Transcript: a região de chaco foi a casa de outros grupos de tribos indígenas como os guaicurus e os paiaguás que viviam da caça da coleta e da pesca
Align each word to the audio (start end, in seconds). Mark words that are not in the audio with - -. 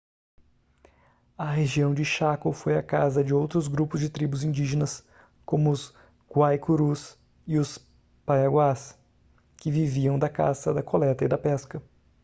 a 1.37 1.45
região 1.51 1.93
de 1.93 2.03
chaco 2.03 2.51
foi 2.51 2.75
a 2.75 2.81
casa 2.81 3.23
de 3.23 3.35
outros 3.35 3.67
grupos 3.67 3.99
de 3.99 4.09
tribos 4.09 4.43
indígenas 4.43 5.05
como 5.45 5.69
os 5.69 5.93
guaicurus 6.27 7.15
e 7.45 7.59
os 7.59 7.77
paiaguás 8.25 8.97
que 9.57 9.69
viviam 9.69 10.17
da 10.17 10.27
caça 10.27 10.73
da 10.73 10.81
coleta 10.81 11.23
e 11.23 11.27
da 11.27 11.37
pesca 11.37 11.79